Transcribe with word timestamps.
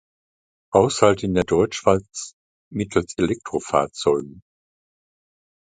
Haushalte 0.73 1.27
in 1.27 1.35
der 1.35 1.43
Deutschschweiz 1.43 2.33
mittels 2.73 3.13
Elektrofahrzeugen. 3.19 4.41